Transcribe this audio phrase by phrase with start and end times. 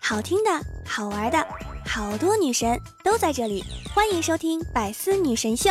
[0.00, 0.50] 好听的，
[0.86, 1.46] 好玩的，
[1.84, 5.70] 好多女神都在这里，欢迎收听《百思女神秀》。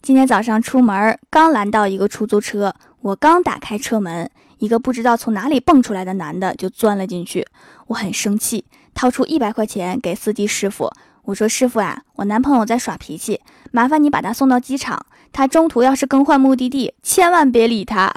[0.00, 7.46] 今天早上出门，刚拦到一个出租车，我刚打开车门，一个不知道从哪里蹦出来的男的就钻了进去，
[7.88, 8.64] 我很生气，
[8.94, 10.90] 掏出一百块钱给司机师傅，
[11.26, 13.40] 我说：“师傅啊，我男朋友在耍脾气，
[13.72, 18.14] 麻烦你把他送到机场，他中途要是更换目的地，千万别理他。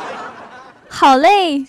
[0.88, 1.66] ”好嘞。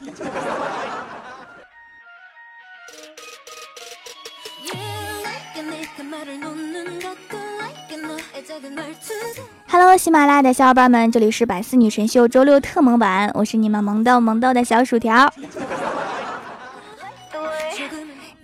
[9.68, 15.34] Hello，喜马拉雅的小伙伴们，这里是百思女神秀周六特萌版，我是你们萌逗萌逗的小薯条。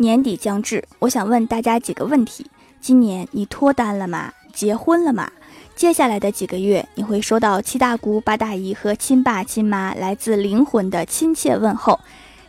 [0.02, 2.45] 年底将至，我想问大家几个问题：
[2.80, 4.31] 今年你脱单了吗？
[4.53, 5.30] 结婚了吗？
[5.76, 11.99] 接下来的几个月，你会收到七大姑八大姨和亲爸亲妈来自灵魂的亲切问候。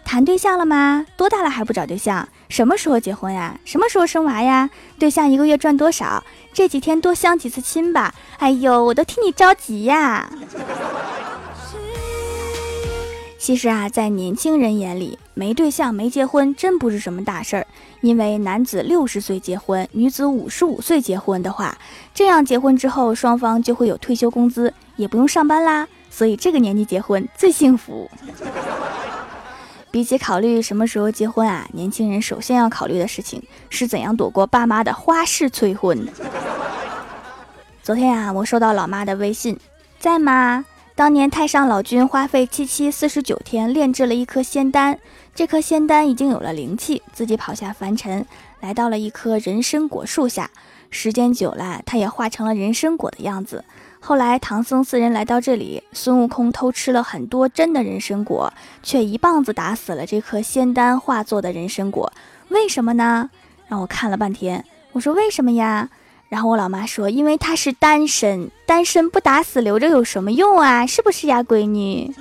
[0.04, 1.04] 谈对象了吗？
[1.16, 2.28] 多大了还不找对象？
[2.48, 3.58] 什么时候结婚呀？
[3.64, 4.70] 什么时候生娃呀？
[4.96, 6.22] 对象一个月赚多少？
[6.52, 8.14] 这几天多相几次亲吧。
[8.38, 10.30] 哎呦，我都替你着急呀。
[13.40, 17.66] 其实啊，在年轻人眼里，没对象、没结婚真不是什么大事儿。
[18.02, 21.74] 因为男子六十岁结婚，女子五十五岁结婚的话，
[22.12, 25.88] 这样结婚之后，双方就会有退休工资，也不用上班啦。
[26.10, 28.10] 所以这个年纪结婚最幸福。
[29.90, 36.06] 比起考虑什么时候结婚啊，年轻人首先要考虑的事情是怎样躲过爸妈的花式催婚。
[37.82, 39.58] 昨天啊，我收到老妈的微信，
[39.98, 40.66] 在吗？
[40.94, 44.98] 当年太上老君花费七七四十九天炼制了一颗仙丹，
[45.34, 48.26] 这颗仙丹已经有了灵气，自己跑下凡尘，
[48.60, 50.50] 来到了一棵人参果树下。
[50.90, 53.64] 时间久了，它也化成了人参果的样子。
[53.98, 58.52] 后来唐僧四人来到这里，孙悟空偷吃了很多真的人参果，
[58.82, 62.12] 却一棒子打死了这颗仙丹化作的人参果。
[62.48, 63.30] 为什么呢？
[63.68, 65.88] 让我看了半天，我说为什么呀？
[66.30, 70.86] 然后我老妈说：“因为他是单身，单身不打死留着有什么用啊？
[70.86, 72.14] 是不是呀，闺女？”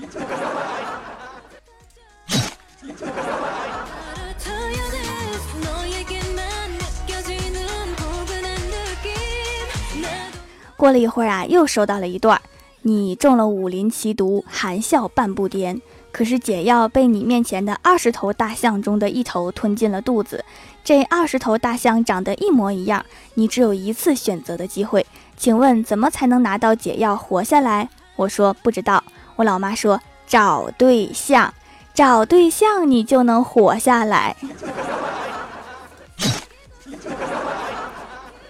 [10.76, 12.42] 过了一会儿啊，又收到了一段
[12.82, 15.80] ：“你中了武林奇毒，含笑半步癫。
[16.12, 20.44] 可是解药被你面前的二十头大象中的一头吞进了肚子。”
[20.84, 23.06] 这二十头大象长得一模一样，
[23.36, 25.06] 你只有一次选择的机会。
[25.38, 27.88] 请问怎么才能拿到解药活下来？
[28.16, 29.04] 我说不知道。
[29.36, 31.54] 我老妈说找对象，
[31.94, 34.36] 找对象你就能活下来。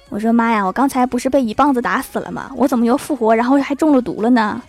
[0.09, 2.49] 我说妈呀，我刚才不是被一棒子打死了吗？
[2.55, 4.61] 我怎么又复活，然后还中了毒了呢？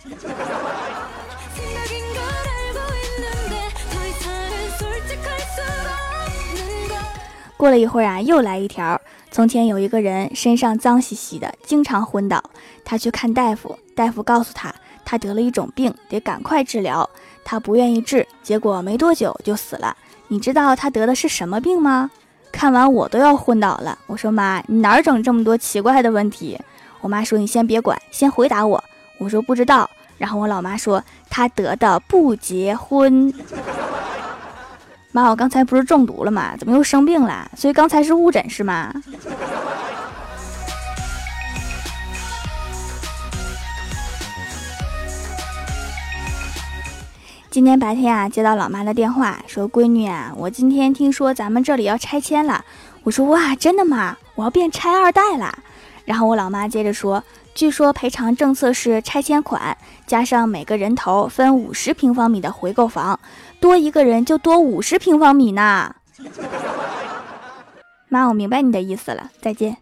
[7.61, 8.99] 过了一会儿啊，又来一条。
[9.29, 12.43] 从前有一个人身上脏兮兮的，经常昏倒。
[12.83, 14.73] 他去看大夫，大夫告诉他，
[15.05, 17.07] 他得了一种病，得赶快治疗。
[17.45, 19.95] 他不愿意治，结果没多久就死了。
[20.29, 22.09] 你知道他得的是什么病吗？
[22.51, 23.95] 看完我都要昏倒了。
[24.07, 26.59] 我说妈，你哪儿整这么多奇怪的问题？
[27.01, 28.83] 我妈说你先别管，先回答我。
[29.19, 29.87] 我说不知道。
[30.17, 33.31] 然后我老妈说他得的不结婚。
[35.13, 36.55] 妈，我刚才不是中毒了吗？
[36.57, 37.51] 怎么又生病了？
[37.55, 38.93] 所以刚才是误诊是吗？
[47.49, 52.63] 今天白天啊，接到老妈的电话，说闺女啊，我今天听说咱们这里要拆迁了。
[53.03, 54.15] 我说哇，真的吗？
[54.35, 55.53] 我要变拆二代了。
[56.05, 57.21] 然后我老妈接着说，
[57.53, 59.77] 据说赔偿政策是拆迁款
[60.07, 63.19] 加上每个人头分五十平方米的回购房。
[63.61, 65.95] 多一个人就多五十平方米呢，
[68.09, 69.77] 妈，我明白你的意思了，再见。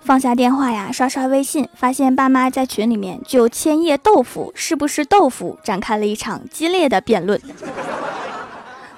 [0.00, 7.40] 放下电话呀，刷刷微信，发现爸妈在群里面就千叶豆腐是不是豆腐展开了一场激烈的辩论。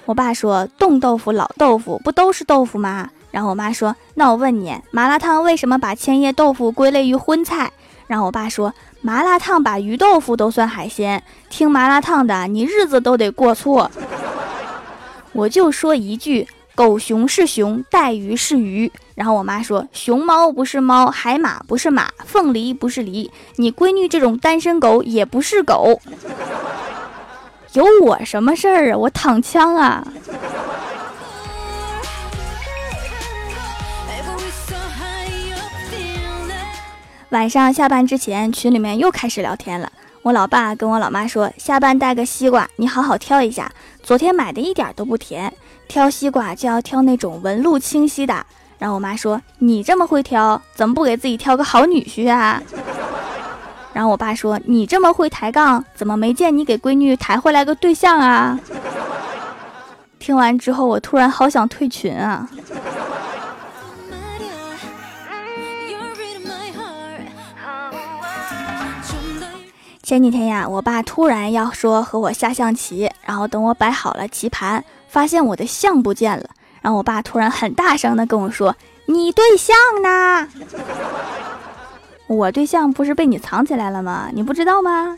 [0.06, 3.11] 我爸说，冻豆腐、老豆腐不都是豆腐吗？
[3.31, 7.71] 然后我妈说：“那我问你，麻辣烫为什么把千叶豆腐归类于荤菜？”
[8.09, 13.91] 然后我爸说：“麻辣烫把鱼豆腐都算海鲜，听麻辣烫的，你日子都得过错。”
[15.32, 26.00] 我就说一句：“狗熊是熊，带鱼是鱼。”然后我妈说：“熊猫不是猫，海马不是马，凤梨不是梨，你闺女这种单身狗也不是狗，
[27.75, 28.97] 有我什么事儿啊？
[28.97, 30.05] 我躺枪啊！”
[37.31, 39.91] 晚上下班之前，群里面又开始聊天了。
[40.23, 43.71] 我老爸跟我老妈说，下班带个西瓜，你好好挑一下。
[44.03, 45.53] 昨天买的一点都不甜，
[45.87, 48.44] 挑西瓜就要挑那种纹路清晰的。
[48.81, 52.61] 然后我妈说，你这么会挑，怎么不给自己挑个好女婿啊？
[53.94, 58.59] 然后我爸说，你这么会抬杠，怎么没见你给闺女抬回来个对象啊？
[60.19, 62.50] 听完之后，我突然好想退群啊。
[70.11, 76.51] 前几天呀，我爸突然要说和我下象棋，然后等我摆好了棋盘，发现我的象不见了。
[76.81, 78.75] 然后我爸突然很大声的跟我说
[79.07, 80.49] ：“你对象呢？
[82.27, 84.29] 我对象不是被你藏起来了吗？
[84.35, 85.17] 你不知道吗？”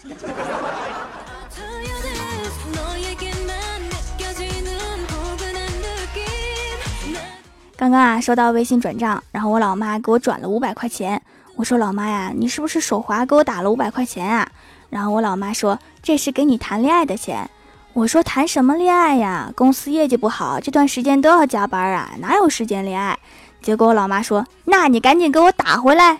[7.78, 11.22] 刚刚啊，收到微信转账，然后我老妈给我转了五百块钱。
[11.56, 14.46] 我说：“老妈呀，你是不是手滑给我打了五百块钱啊？”
[14.92, 17.48] 然后我老妈说：“这是给你谈恋爱的钱。”
[17.94, 19.50] 我说：“谈什么恋爱呀？
[19.56, 23.18] 公司业绩不好，这段时间都要加班啊，哪有时间恋爱？”
[23.62, 26.18] 结果我老妈说：“那你赶紧给我打回来。”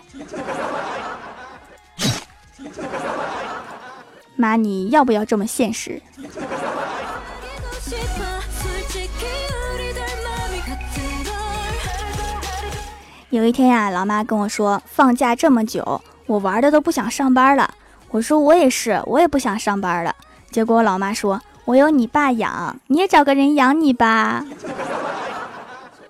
[4.35, 6.01] 妈，你要不要这么现实？
[13.29, 17.71] 有一天呀，老妈跟我说：“放假这么久，我玩的都不想上班了。”
[18.13, 20.13] 我说我也是，我也不想上班了。
[20.51, 24.45] 结果我老妈说：“我有你爸养，你也找个人养你吧。”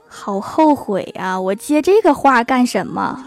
[0.09, 1.39] 好后悔呀！
[1.39, 3.23] 我接这个话干什么？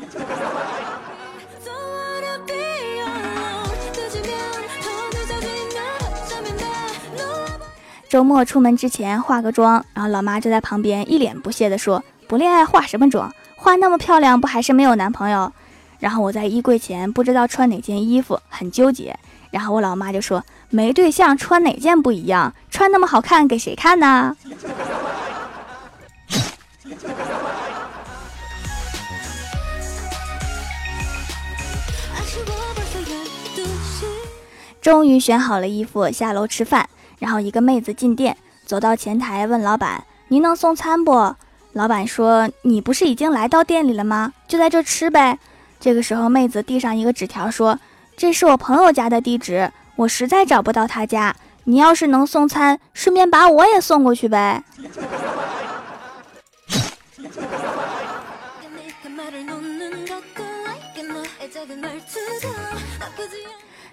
[8.10, 13.32] 周末出门之前化个妆，然后老妈就在旁边一脸不屑地说：“不恋爱化什么妆？
[13.56, 15.50] 化那么漂亮，不还是没有男朋友？”
[15.98, 19.18] 然后我在衣柜前不知道穿哪件衣服，很纠结。
[19.50, 22.52] 然后我老妈就说：“没对象穿哪件不一样？
[22.70, 24.36] 穿那么好看给谁看呢？”
[34.82, 36.88] 终于选好了衣服，下楼吃饭。
[37.18, 41.34] 然后一个妹子进店，走到前台问老板：“您能送餐不？”
[41.72, 44.32] 老板说：“你不是已经来到店里了吗？
[44.46, 45.38] 就在这吃呗。”
[45.78, 47.78] 这个时候，妹子递上一个纸条，说
[48.16, 51.34] ：“这是我朋友家的地址，我实在找不到他家。
[51.64, 54.64] 你要是能送餐，顺便把我也送过去呗。”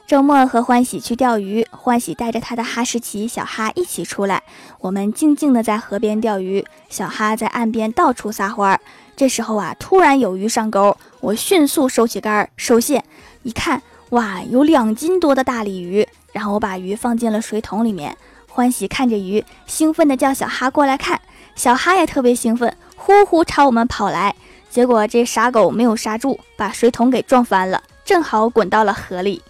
[0.06, 4.44] 周末和欢喜去钓鱼，欢喜带着他的哈士奇小哈一起出来，
[4.80, 8.80] 我们静静的在河边钓鱼，小哈在岸边到处撒欢儿。
[9.16, 13.04] 这时候啊，突然有鱼上钩，我迅速收起竿收线，
[13.44, 16.08] 一看，哇，有两斤多的大鲤鱼。
[16.32, 18.18] 然后我把鱼放进了水桶里面，
[18.48, 21.22] 欢喜看着鱼，兴奋地叫小哈过来看。
[21.56, 24.36] 小哈也特别兴奋，呼呼朝我们跑来。
[24.70, 29.42] 结果这傻狗没有刹住，把水桶给撞翻了，正好滚到了河里。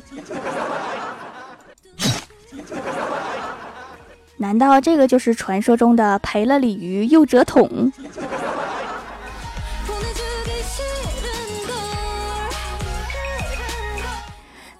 [4.35, 7.89] 难道这个就是传说中的赔了鲤鱼又折桶？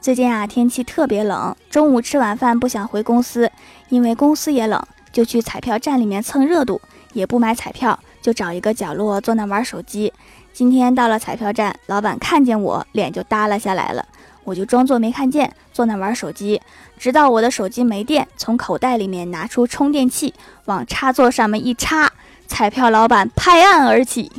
[0.04, 3.50] 最近啊，天气特别冷，中午吃晚饭不想回公司，
[3.88, 6.82] 因为公司也冷，就去彩票站里面蹭热度，
[7.14, 10.12] 也不买彩票，就找一个角落坐那玩手机。
[10.52, 14.06] 今天到了彩票站，老板看见我，脸就耷拉下来了，
[14.44, 16.62] 我就装作没看见，坐那玩手机，
[17.00, 20.34] 直到我的手机没电，从口袋里面拿出充电器，
[20.66, 22.12] 往插座上面一插，
[22.46, 24.30] 彩票老板拍案而起。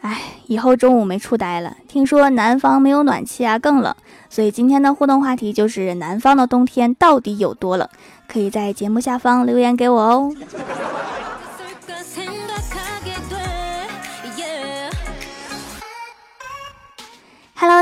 [0.00, 1.76] 哎，以后中午没处待了。
[1.86, 3.94] 听说南方没有暖气啊，更冷。
[4.28, 7.88] 所以今天的互动话题就是南方的冬天到底有多冷？
[8.26, 10.34] 可以在节目下方留言给我哦。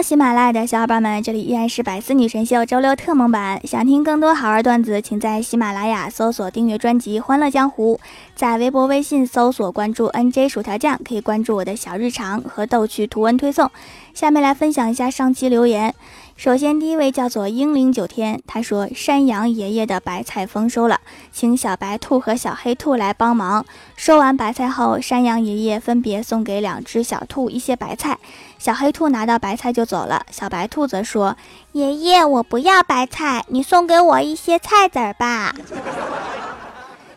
[0.03, 3.61] 喜马拉雅的小伙伴们，这里依然是百思女神秀周六特蒙版。
[3.67, 7.97] 想听更多好玩段子，请在喜马拉雅搜索订阅专辑《欢乐江湖》，
[8.37, 13.71] 在微博、微信搜索关注 NJ 薯条酱，可以关注我的小日常和逗趣图文推送。
[14.15, 15.95] 下面来分享一下上期留言。
[16.37, 21.01] 首先，第一位叫做英灵九天，他说：“山羊爷爷的白菜丰收了，
[21.33, 23.67] 请小白兔和小黑兔来帮忙。
[23.97, 28.19] 收完白菜后，山羊爷爷分别送给两只小兔一些白菜。
[28.59, 31.37] 小黑兔拿到白菜就走了，小白兔则说
[31.73, 35.55] ：‘爷爷，我不要白菜，你送给我一些菜籽儿吧。’”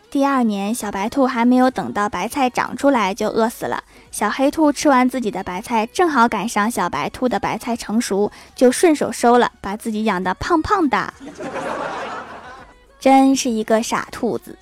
[0.08, 3.82] 第二年，小白兔还没有等到白菜长出来就饿死了。
[4.10, 11.12] 小黑兔吃完自己的白菜，正好赶上小白兔的白菜成熟，就顺手收了，把自己养得胖胖的。
[13.00, 14.56] 真是一个傻兔子。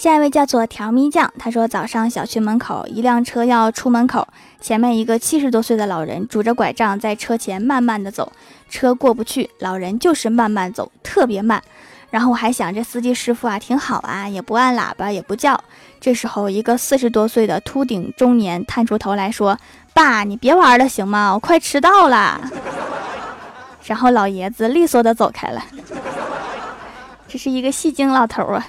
[0.00, 4.26] 下一位叫做调咪酱，他说早上小区门口一辆车要出门口，
[4.58, 8.32] 前面一个七十多岁的老人拄着拐杖在车前慢慢的走，
[8.70, 11.62] 车过不去，老人就是慢慢走，特别慢。
[12.08, 15.62] 然后我还想这司机师傅啊挺好啊，也不按喇叭也不叫。
[16.00, 19.58] 这时候一个四十多岁的秃顶中年探出头来说
[19.92, 21.34] ：“爸，你别玩了行吗？
[21.34, 22.40] 我快迟到了。”
[23.84, 25.62] 然后老爷子利索的走开了。
[27.28, 28.66] 这是一个戏精老头啊。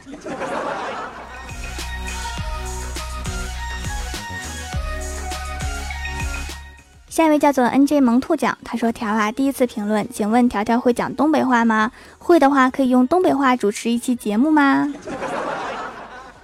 [7.12, 11.92] 下一位叫做 N J 萌兔讲，他说：“条啊，第一次评论，请问条条会讲东北话吗？
[12.18, 14.88] 会的话，可以用东北话主持一期节目吗？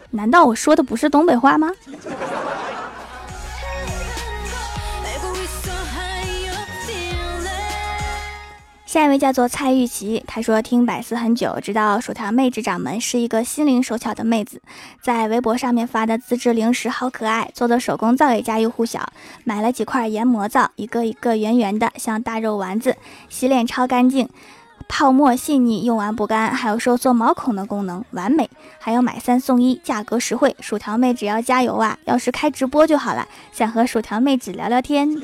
[0.10, 1.72] 难道我说的不是东北话吗？”
[8.88, 14.62] 下一位叫做蔡玉琪，他说听百思很久，知道薯条妹纸掌门是一个心灵手巧的妹子，
[15.02, 19.12] 在微博上面发的自制零食好可爱，做的手工皂也家喻户晓。
[19.44, 22.96] 买了几块研磨皂，一个一个圆圆的，像大肉丸子，
[23.28, 24.30] 洗脸超干净，
[24.88, 28.50] 泡沫细腻，用完不干，还有收缩毛孔的功能，完美。
[28.80, 30.56] 还有买三送一，价格实惠。
[30.62, 32.00] 薯条妹只要加油啊！
[32.06, 35.14] 要是开直播就好了，想和薯条妹纸聊聊天。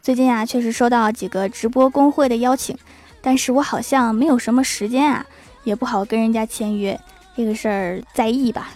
[0.00, 2.76] 最近啊，确实收到几个直播公会的邀请，
[3.20, 5.26] 但是我好像没有什么时间啊，
[5.64, 6.98] 也不好跟人家签约，
[7.36, 8.70] 这个事儿在意吧。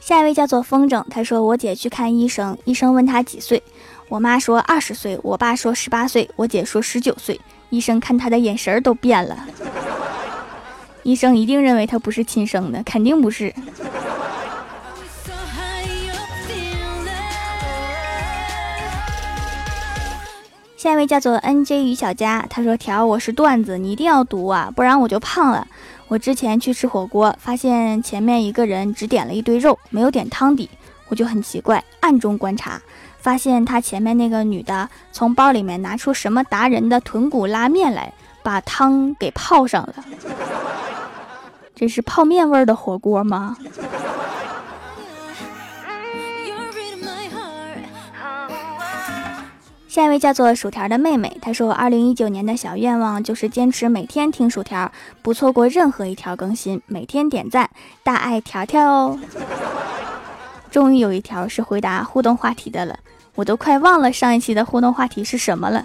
[0.00, 3.62] 下一位叫做风筝，他说我姐去看医生，医生问他几岁，
[4.08, 7.38] 我妈说二十岁，我爸说十八岁，我姐说十九岁，
[7.70, 9.46] 医生看他的眼神都变了。
[11.02, 13.52] 医生一定认为他不是亲生的，肯定不是。
[20.76, 25.64] 下一位叫做 N J 于小佳，他说：“条，我是段子，你一定要读啊，不然我就胖了。
[26.08, 30.68] 我之前去吃火锅，发现前面一个人只点了一堆肉，没有点汤底，
[31.08, 32.82] 我就很奇怪，暗中观察，
[33.20, 39.94] 发现他前面那个女的从包里面拿出什么达人的豚骨拉面来，把汤给泡上了。”
[41.82, 43.56] 这是泡面味的火锅吗？
[49.88, 57.68] 下一位叫做薯条的妹妹，她说：“二零一九年的小愿望就是坚持每天听薯条，不错过任何一条更新，每天点赞，
[58.04, 59.18] 大爱条条哦。”
[60.70, 62.96] 终于有一条是回答互动话题的了，
[63.34, 65.84] 我都快忘了上一期的互动话题是什么了。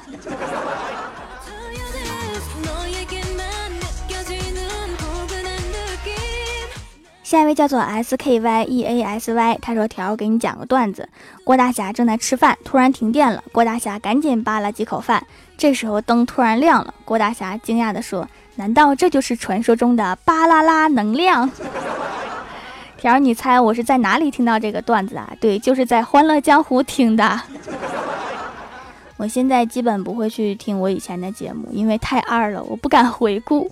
[7.28, 11.10] 下一位叫做 S K Y E A S Y，他说：“条，给你讲个段子。
[11.44, 13.44] 郭大侠正在吃饭，突然停电了。
[13.52, 15.22] 郭大侠赶紧扒了几口饭，
[15.58, 16.94] 这时候灯突然亮了。
[17.04, 21.52] 郭大侠惊讶地说：‘难道这就是传说中的巴啦啦能量？’
[22.96, 25.30] 条，你猜我是在哪里听到这个段子啊？
[25.42, 27.42] 对，就是在《欢乐江湖》听的。
[29.18, 33.70] 我现在基本不会去听我以前的节目，因为太二了，我不敢回顾。”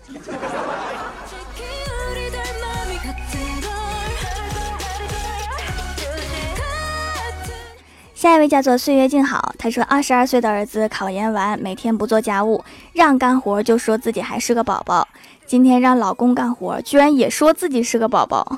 [8.25, 15.07] 下一位叫做岁月静好，他说二十二岁的儿子考研完，每天不做家务，让干活就说自己还是个宝宝。
[15.45, 18.57] 今天让老公干活，居然也说自己是个宝宝，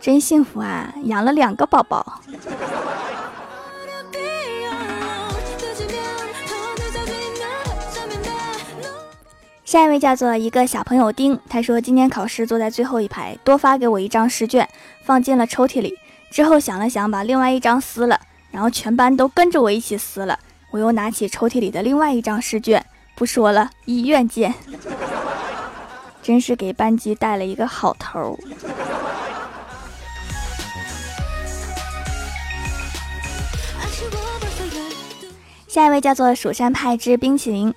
[0.00, 0.94] 真幸福啊！
[1.02, 2.22] 养了两个宝宝。
[9.66, 14.66] 下一位叫做一个小朋友丁，他说今天考试坐在最后一排，多发给我一张试卷，
[15.02, 15.98] 放进了抽屉里。
[16.30, 20.38] 之后想了想，把另外一张撕了，然后全班都跟着我一起撕了。
[20.70, 24.52] 我又拿起抽屉里的另外一张试卷，不说了，医院见。
[26.22, 28.38] 真是给班级带了一个好头。
[35.68, 37.72] 下一位叫做蜀山派之冰淇淋。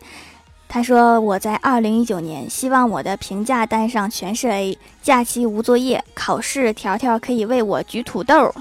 [0.71, 8.53] 他说：“我在二零一九年希望我的评价单上全是 A，假期无作业，考试条条可以为我举土豆。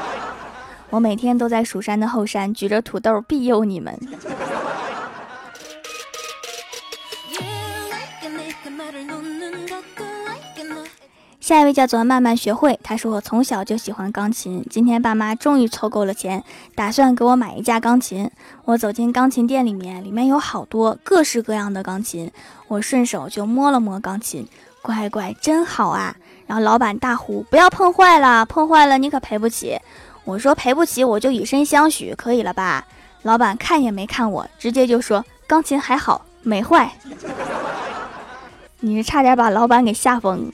[0.88, 3.94] 我每天都在蜀山的后山举着土豆庇佑你们。”
[11.44, 16.42] 下一位叫做慢慢学会，他说我从小就喜欢钢琴，今天爸妈终于凑够了钱，
[16.74, 18.30] 打算给我买一架钢琴。
[18.64, 22.30] 我走进钢琴店里面，里面有好多各式各样的钢琴，
[22.66, 24.48] 我顺手就摸了摸钢琴，
[24.80, 26.16] 乖乖真好啊！
[26.46, 29.78] 然后老板大呼不要碰坏了，碰坏了你可赔不起。
[30.24, 32.86] 我说赔不起我就以身相许，可以了吧？
[33.20, 36.90] 老板看也没看我，直接就说钢琴还好，没坏。
[38.80, 40.50] 你是差点把老板给吓疯。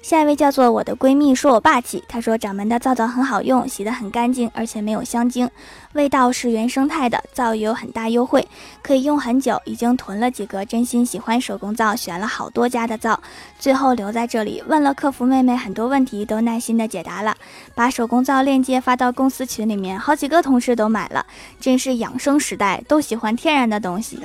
[0.00, 5.50] 下一位叫做我的闺蜜说我霸气，她说掌门的皂皂很好用，洗得很干净，而且没有香精，
[5.94, 8.46] 味道是原生态的，皂有很大优惠，
[8.80, 13.18] 可以用很久，已经囤了几个，真心喜欢手工皂，选了好多家的皂，
[13.58, 17.34] 最后留在这里，问了客服妹妹很多问题，都耐心的解答了，
[17.74, 21.26] 把手工皂链接发到公司群里面，好几个同事都买了，
[21.58, 24.20] 真是养生时代，都喜欢天然的东西。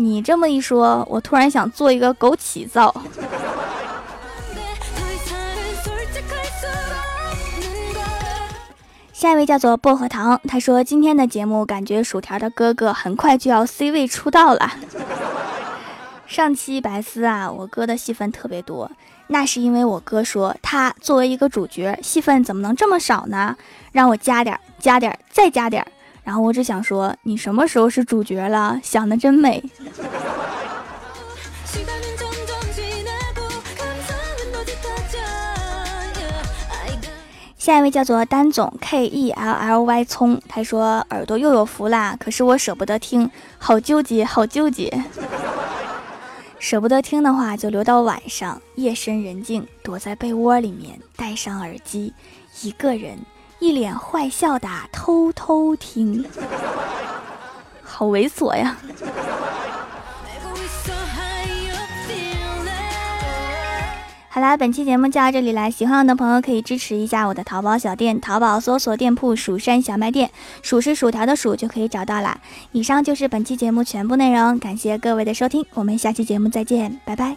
[0.00, 2.94] 你这么一说，我突然想做一个枸杞皂。
[9.12, 14.72] 下一位叫做薄荷糖，他说今天的节目感觉薯条的哥哥很快就要 C 位出道了。
[16.26, 18.90] 上期白丝啊，我哥的戏份特别多，
[19.26, 23.54] 那是因为我哥说他作为一个主角，戏份怎么能这么少呢？
[23.92, 25.86] 让我加点，加点，再加点。
[26.22, 28.80] 然后我只想说，你什么时候是主角了？
[28.82, 29.62] 想的真美。
[37.56, 45.04] 下一位叫做丹总 K E L L Y 葱，他说耳朵又有福啦，可是我舍不得听，好纠结，好纠结。
[46.58, 52.12] 舍不得听的话，就留到晚上，夜深人静，躲在被窝里面，戴上耳机，
[52.62, 53.18] 一个人，
[53.60, 56.24] 一脸坏笑的偷偷听，
[57.82, 58.76] 好猥琐呀。
[64.32, 65.68] 好啦，本期节目就到这里啦。
[65.68, 70.30] 喜欢我的朋友可以支持一下我的淘宝小店，淘宝搜索店铺“蜀山小卖店”，
[70.62, 72.38] 薯是薯条的薯就可以找到啦。
[72.72, 77.36] 以上就是本期节目全部内容，感谢各位的收听，我们下期节目再见，拜拜。